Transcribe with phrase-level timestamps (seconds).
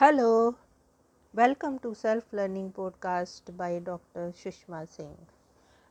[0.00, 0.56] Hello,
[1.34, 4.32] welcome to Self Learning Podcast by Dr.
[4.34, 5.26] Sushma Singh.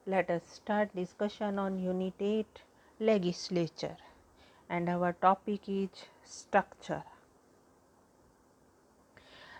[0.07, 2.63] Let us start discussion on Unit 8
[2.99, 3.97] Legislature
[4.67, 5.89] and our topic is
[6.23, 7.03] structure.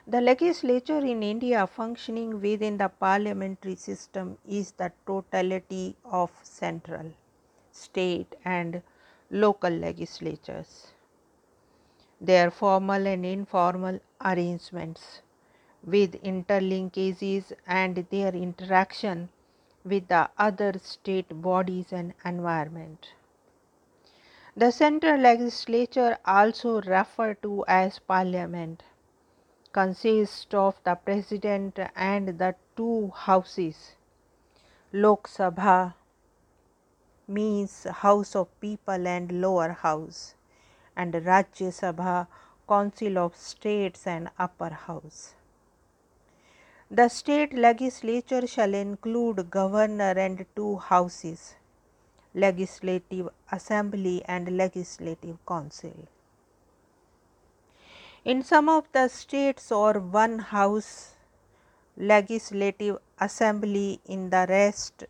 [0.08, 7.12] The legislature in India functioning within the parliamentary system is the totality of central,
[7.72, 8.82] state and
[9.30, 10.88] local legislatures
[12.22, 15.22] their formal and informal arrangements
[15.84, 19.30] with interlinkages and their interaction
[19.86, 23.14] with the other state bodies and environment.
[24.58, 28.84] The central legislature, also referred to as parliament,
[29.72, 33.96] consists of the president and the two houses.
[34.92, 35.94] Lok Sabha
[37.28, 40.36] means House of People and Lower House
[41.02, 42.28] and Rajya Sabha,
[42.68, 45.34] Council of States and Upper House.
[46.92, 51.56] The state legislature shall include governor and two houses,
[52.34, 55.96] legislative assembly and legislative council.
[58.26, 61.16] In some of the states or one house
[61.96, 65.06] legislative assembly in the rest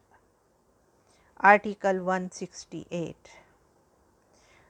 [1.40, 3.39] article 168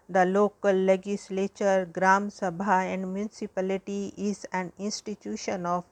[0.10, 5.84] the local legislature, Gram Sabha and municipality is an institution of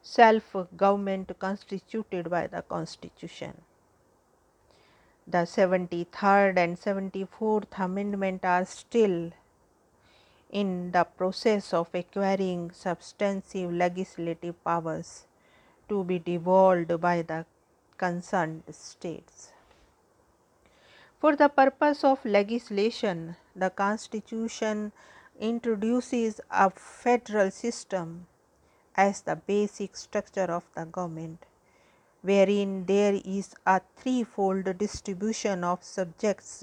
[0.00, 3.60] self government constituted by the constitution.
[5.26, 9.32] The 73rd and 74th amendment are still
[10.50, 15.26] in the process of acquiring substantive legislative powers
[15.88, 17.44] to be devolved by the
[17.98, 19.52] concerned states.
[21.20, 24.92] For the purpose of legislation, the Constitution
[25.40, 28.28] introduces a federal system
[28.94, 31.44] as the basic structure of the government,
[32.22, 36.62] wherein there is a threefold distribution of subjects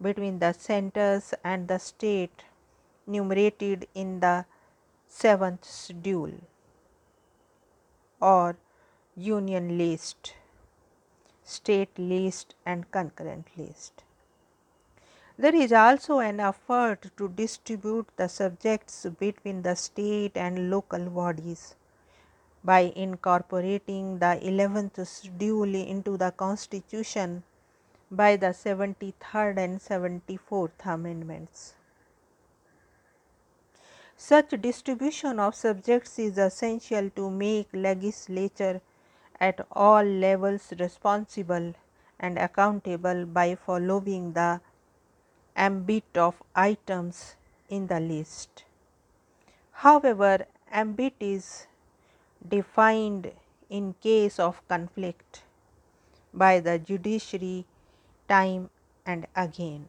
[0.00, 2.44] between the centers and the state
[3.06, 4.46] enumerated in the
[5.06, 6.32] seventh schedule
[8.22, 8.56] or
[9.16, 10.34] union list
[11.44, 14.04] state list and concurrent list.
[15.38, 21.74] There is also an effort to distribute the subjects between the state and local bodies
[22.62, 27.42] by incorporating the 11th schedule into the constitution
[28.10, 31.74] by the 73rd and 74th amendments.
[34.16, 38.80] Such distribution of subjects is essential to make legislature
[39.46, 41.74] at all levels responsible
[42.20, 44.50] and accountable by following the
[45.56, 47.34] ambit of items
[47.68, 48.64] in the list.
[49.86, 51.66] However, ambit is
[52.56, 53.32] defined
[53.68, 55.42] in case of conflict
[56.32, 57.64] by the judiciary
[58.28, 58.70] time
[59.04, 59.88] and again.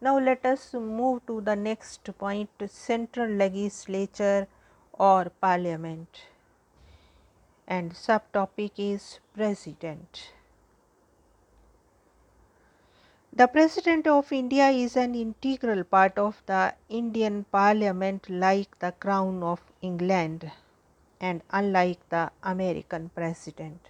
[0.00, 4.46] Now, let us move to the next point central legislature
[4.92, 6.22] or parliament
[7.66, 10.32] and subtopic is President.
[13.32, 19.42] The President of India is an integral part of the Indian Parliament like the Crown
[19.42, 20.52] of England
[21.20, 23.88] and unlike the American President.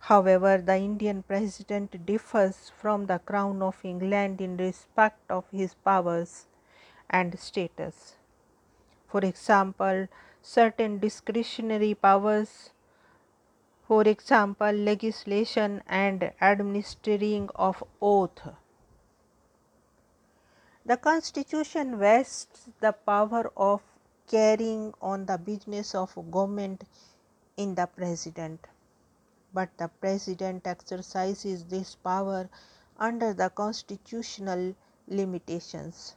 [0.00, 6.46] However, the Indian President differs from the Crown of England in respect of his powers
[7.10, 8.16] and status.
[9.06, 10.08] For example,
[10.42, 12.70] certain discretionary powers,
[13.86, 18.48] for example, legislation and administering of oath.
[20.84, 23.82] The Constitution vests the power of
[24.26, 26.84] carrying on the business of government
[27.56, 28.66] in the President,
[29.54, 32.48] but the President exercises this power
[32.98, 34.74] under the constitutional
[35.08, 36.14] limitations.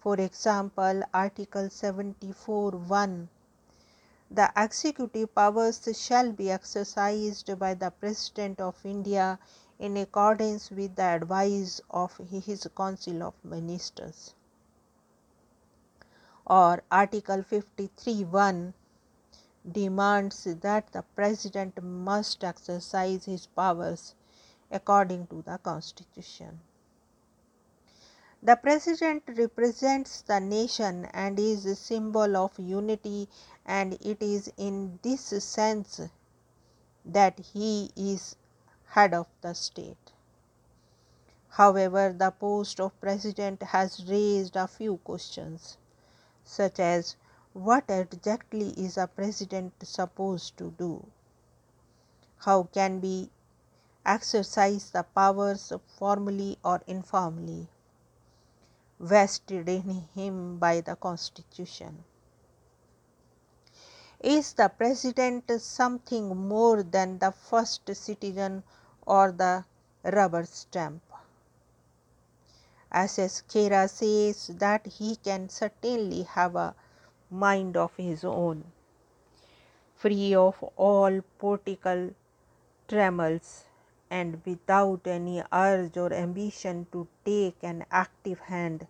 [0.00, 3.28] For example, Article 74 1
[4.32, 9.40] the executive powers shall be exercised by the President of India
[9.78, 14.34] in accordance with the advice of his Council of Ministers.
[16.46, 18.72] Or Article 53 1
[19.70, 24.14] demands that the President must exercise his powers
[24.70, 26.60] according to the Constitution.
[28.42, 33.28] The president represents the nation and is a symbol of unity
[33.66, 36.00] and it is in this sense
[37.04, 38.36] that he is
[38.86, 40.12] head of the state.
[41.50, 45.76] However, the post of president has raised a few questions.
[46.44, 47.16] such as
[47.54, 51.06] what exactly is a president supposed to do?
[52.38, 53.30] How can we
[54.04, 57.68] exercise the powers formally or informally
[59.00, 62.04] vested in him by the Constitution?
[64.20, 68.62] Is the president something more than the first citizen
[69.06, 69.64] or the
[70.04, 71.02] rubber stamp?
[72.92, 73.16] As
[73.48, 76.74] Khera says that he can certainly have a
[77.30, 78.64] mind of his own,
[79.94, 82.10] free of all political
[82.88, 83.64] trammels
[84.10, 88.86] and without any urge or ambition to take an active hand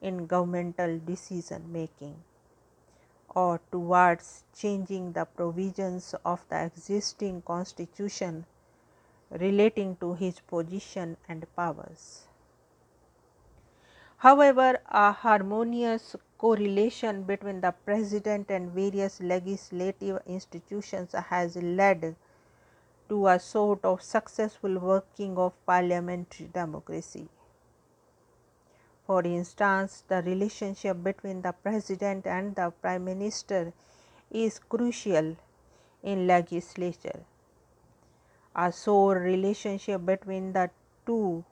[0.00, 2.16] in governmental decision making
[3.34, 8.44] or towards changing the provisions of the existing constitution
[9.30, 12.26] relating to his position and powers.
[14.18, 22.16] However, a harmonious correlation between the president and various legislative institutions has led
[23.08, 27.28] to a sort of successful working of parliamentary democracy.
[29.06, 33.72] For instance, the relationship between the president and the prime minister
[34.30, 35.36] is crucial
[36.02, 37.24] in legislature.
[38.54, 40.70] A sore relationship between the
[41.06, 41.44] two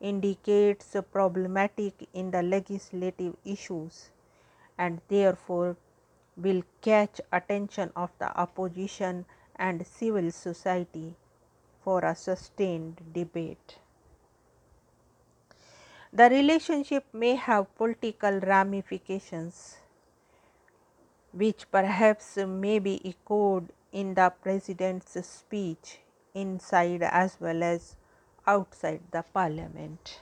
[0.00, 4.10] indicates problematic in the legislative issues
[4.78, 5.76] and therefore
[6.36, 9.24] will catch attention of the opposition
[9.58, 11.14] and civil society
[11.82, 13.78] for a sustained debate.
[16.12, 19.76] The relationship may have political ramifications,
[21.32, 25.98] which perhaps may be echoed in the President's speech
[26.34, 27.96] inside as well as
[28.46, 30.20] outside the Parliament.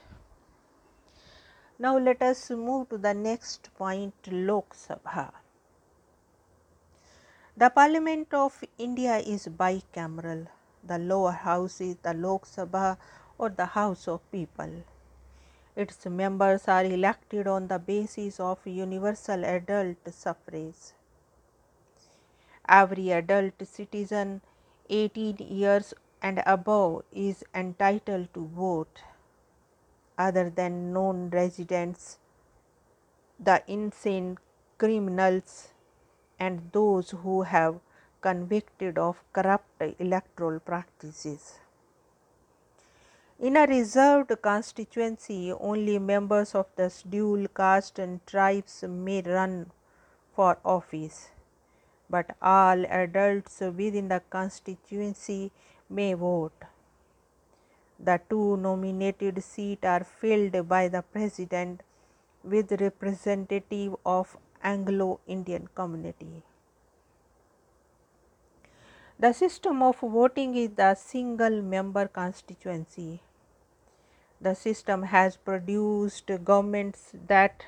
[1.77, 5.31] Now, let us move to the next point Lok Sabha.
[7.57, 10.47] The Parliament of India is bicameral.
[10.83, 12.97] The lower house is the Lok Sabha
[13.37, 14.83] or the House of People.
[15.73, 20.91] Its members are elected on the basis of universal adult suffrage.
[22.67, 24.41] Every adult citizen
[24.89, 28.99] 18 years and above is entitled to vote,
[30.17, 32.19] other than non residents,
[33.39, 34.39] the insane
[34.77, 35.69] criminals,
[36.39, 37.79] and those who have
[38.21, 41.59] convicted of corrupt electoral practices.
[43.39, 49.71] In a reserved constituency, only members of the scheduled caste and tribes may run
[50.33, 51.29] for office,
[52.09, 55.51] but all adults within the constituency
[55.89, 56.53] may vote.
[57.99, 61.81] The two nominated seats are filled by the president
[62.43, 66.41] with representative of Anglo Indian community.
[69.19, 73.21] The system of voting is the single member constituency.
[74.41, 77.67] The system has produced governments that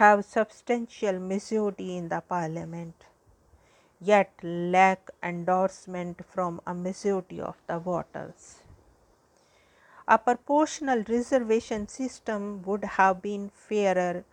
[0.00, 3.04] have substantial majority in the parliament,
[4.00, 8.62] yet lack endorsement from a majority of the voters.
[10.08, 14.24] A proportional reservation system would have been fairer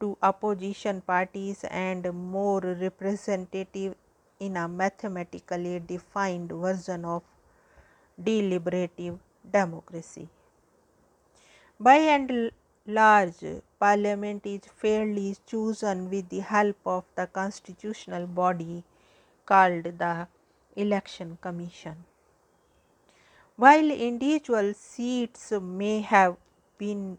[0.00, 3.94] to opposition parties and more representative
[4.38, 7.22] in a mathematically defined version of
[8.22, 9.18] deliberative
[9.52, 10.28] democracy.
[11.78, 12.50] By and
[12.86, 18.84] large, parliament is fairly chosen with the help of the constitutional body
[19.46, 20.28] called the
[20.76, 22.04] election commission.
[23.56, 26.36] While individual seats may have
[26.78, 27.18] been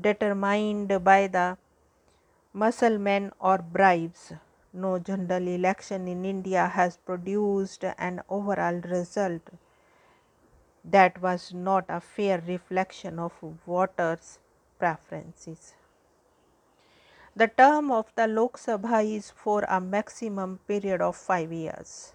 [0.00, 1.56] determined by the
[2.56, 4.32] musclemen or bribes,
[4.72, 9.42] no general election in India has produced an overall result
[10.84, 13.32] that was not a fair reflection of
[13.66, 14.38] voters'
[14.78, 15.74] preferences.
[17.34, 22.12] The term of the Lok Sabha is for a maximum period of five years.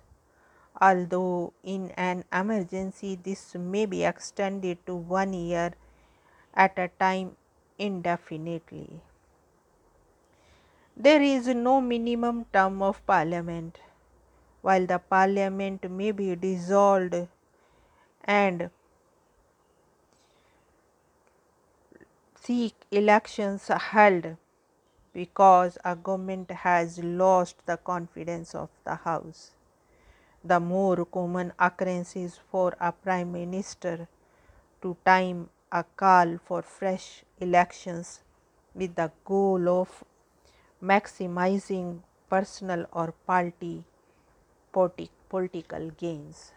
[0.80, 5.74] Although in an emergency, this may be extended to one year
[6.54, 7.36] at a time
[7.78, 9.02] indefinitely.
[11.02, 13.80] There is no minimum term of parliament.
[14.62, 17.16] While the parliament may be dissolved
[18.26, 18.70] and
[22.36, 24.36] seek elections held
[25.14, 29.52] because a government has lost the confidence of the House.
[30.44, 34.10] The more common occurrence is for a Prime Minister
[34.82, 38.20] to time a call for fresh elections
[38.76, 40.04] with the goal of
[40.82, 43.84] maximizing personal or party
[44.72, 46.52] political gains.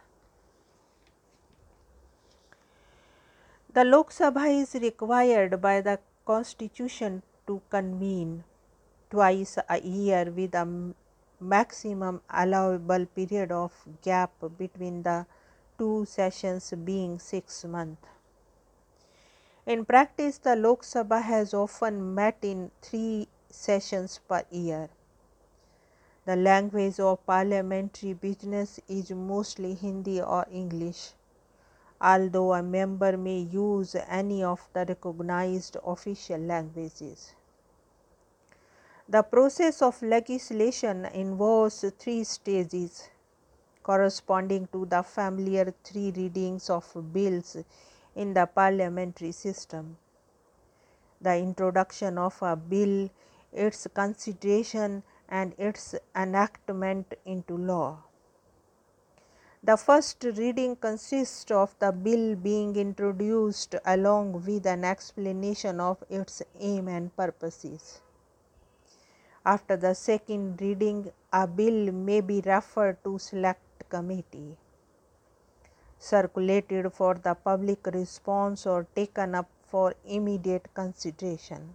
[3.72, 8.44] The Lok Sabha is required by the constitution to convene
[9.10, 10.94] twice a year with a
[11.40, 15.26] maximum allowable period of gap between the
[15.78, 18.06] two sessions being 6 months.
[19.64, 24.88] In practice, the Lok Sabha has often met in three sessions per year.
[26.24, 31.12] The language of parliamentary business is mostly Hindi or English
[32.02, 37.34] although a member may use any of the recognized official languages.
[39.08, 43.08] The process of legislation involves three stages
[43.82, 47.56] corresponding to the familiar three readings of bills
[48.16, 49.96] in the parliamentary system.
[51.20, 53.10] The introduction of a bill,
[53.52, 57.98] its consideration and its enactment into law.
[59.64, 66.42] The first reading consists of the bill being introduced along with an explanation of its
[66.58, 68.00] aim and purposes.
[69.46, 74.56] After the second reading, a bill may be referred to select committee,
[75.98, 81.74] circulated for the public response or taken up for immediate consideration.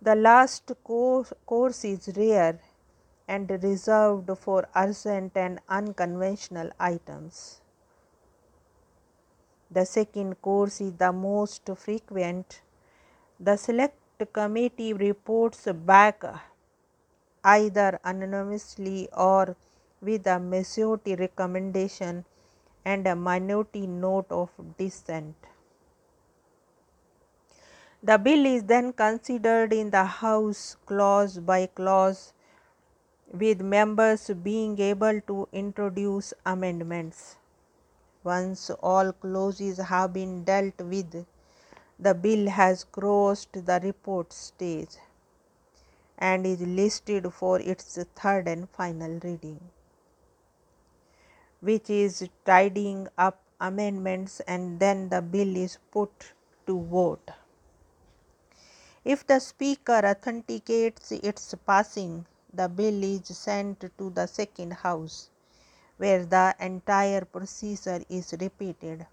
[0.00, 2.60] The last course is rare
[3.26, 7.60] and reserved for urgent and unconventional items.
[9.70, 12.62] The second course is the most frequent.
[13.40, 13.98] The select
[14.32, 16.24] committee reports back
[17.44, 19.56] either anonymously or
[20.00, 22.24] with a majority recommendation
[22.84, 25.34] and a minority note of dissent.
[28.00, 32.32] The bill is then considered in the House clause by clause
[33.32, 37.36] with members being able to introduce amendments.
[38.22, 41.26] Once all clauses have been dealt with,
[41.98, 44.96] the bill has crossed the report stage
[46.18, 49.60] and is listed for its third and final reading,
[51.60, 56.32] which is tidying up amendments and then the bill is put
[56.66, 57.30] to vote.
[59.08, 65.30] If the Speaker authenticates its passing, the bill is sent to the second house
[65.96, 69.06] where the entire procedure is repeated.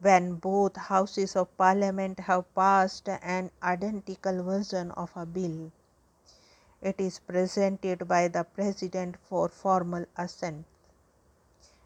[0.00, 5.70] When both houses of parliament have passed an identical version of a bill,
[6.80, 10.64] it is presented by the president for formal assent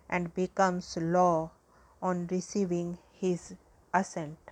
[0.09, 1.51] and becomes law
[2.01, 3.55] on receiving his
[3.93, 4.50] assent.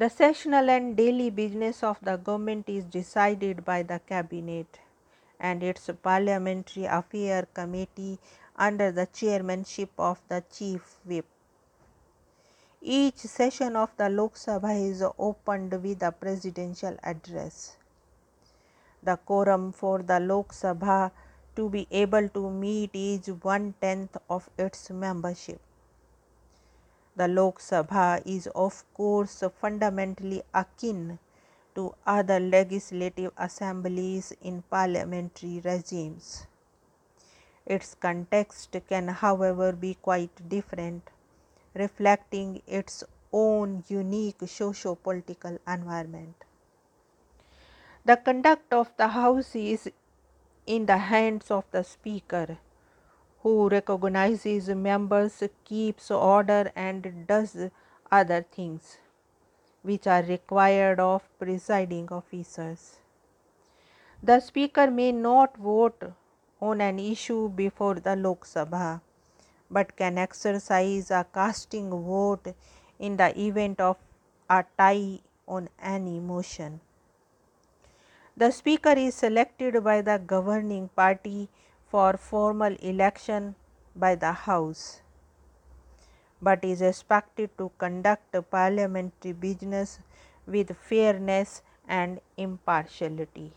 [0.00, 4.78] The sessional and daily business of the government is decided by the cabinet
[5.40, 8.20] and its parliamentary affair committee
[8.54, 11.26] under the chairmanship of the chief whip.
[12.80, 17.76] Each session of the Lok Sabha is opened with a presidential address.
[19.02, 21.10] The quorum for the Lok Sabha
[21.56, 25.60] to be able to meet is one tenth of its membership.
[27.18, 31.18] The Lok Sabha is of course fundamentally akin
[31.74, 36.46] to other legislative assemblies in parliamentary regimes.
[37.66, 41.10] Its context can, however, be quite different,
[41.74, 46.44] reflecting its own unique socio political environment.
[48.04, 49.90] The conduct of the House is
[50.66, 52.58] in the hands of the Speaker
[53.48, 57.56] who recognizes members, keeps order, and does
[58.12, 58.98] other things
[59.82, 62.82] which are required of presiding officers.
[64.22, 66.02] The Speaker may not vote
[66.60, 69.00] on an issue before the Lok Sabha,
[69.70, 72.54] but can exercise a casting vote
[72.98, 73.96] in the event of
[74.50, 76.80] a tie on any motion.
[78.36, 81.48] The Speaker is selected by the governing party
[81.90, 83.54] for formal election
[83.96, 85.00] by the House,
[86.40, 89.98] but is expected to conduct parliamentary business
[90.46, 93.52] with fairness and impartiality.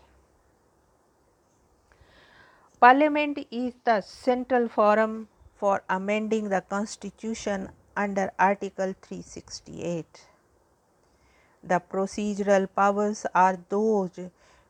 [2.80, 10.28] Parliament is the central forum for amending the constitution under Article 368.
[11.64, 14.20] The procedural powers are those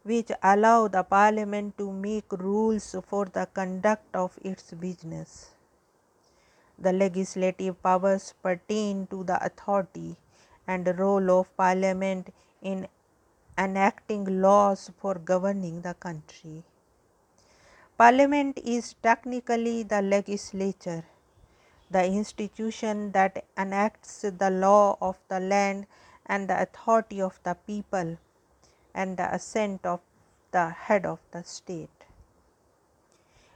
[0.04, 5.52] which allow the parliament to make rules for the conduct of its business.
[6.80, 10.18] The legislative powers pertain to the authority
[10.68, 12.88] and role of parliament in
[13.58, 16.64] enacting laws for governing the country.
[17.98, 21.04] Parliament is technically the legislature,
[21.92, 25.86] the institution that enacts the law of the land
[26.26, 28.18] and the authority of the people
[28.94, 30.00] and the assent of
[30.52, 31.90] the head of the state.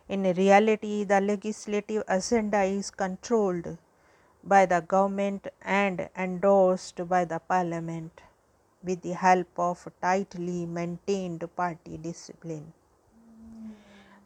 [0.08, 3.78] In reality, the legislative agenda is controlled
[4.44, 8.22] by the government and endorsed by the parliament
[8.84, 12.72] with the help of tightly maintained party discipline.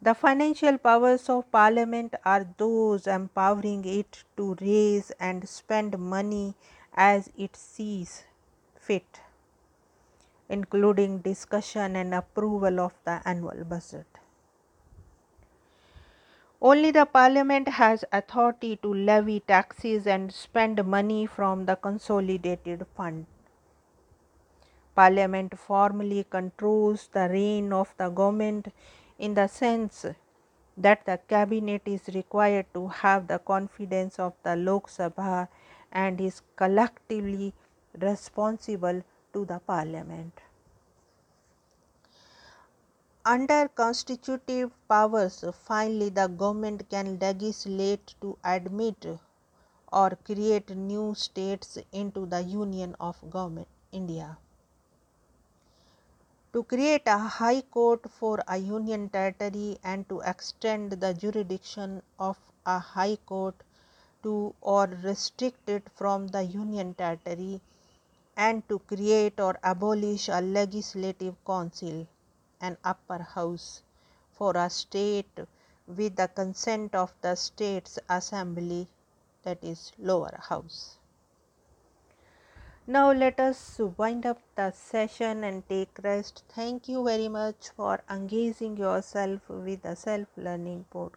[0.02, 6.54] The financial powers of parliament are those empowering it to raise and spend money
[6.94, 8.24] as it sees
[8.78, 9.20] fit,
[10.50, 14.06] including discussion and approval of the annual budget.
[16.60, 23.26] Only the parliament has authority to levy taxes and spend money from the consolidated fund.
[24.94, 28.68] Parliament formally controls the reign of the government
[29.18, 30.04] in the sense
[30.76, 35.48] that the cabinet is required to have the confidence of the Lok Sabha
[35.92, 37.54] and is collectively
[37.98, 40.32] responsible to the parliament.
[43.24, 49.06] Under constitutive powers, finally, the government can legislate to admit
[49.92, 54.38] or create new states into the Union of Government India.
[56.52, 62.38] To create a high court for a union territory and to extend the jurisdiction of
[62.66, 63.54] a high court
[64.22, 67.60] to or restrict it from the union territory
[68.36, 72.06] and to create or abolish a legislative council
[72.60, 73.82] an upper house
[74.32, 75.40] for a state
[75.86, 78.88] with the consent of the state's assembly
[79.42, 80.98] that is lower house.
[82.86, 86.42] Now let us wind up the session and take rest.
[86.48, 91.16] Thank you very much for engaging yourself with the self learning podcast.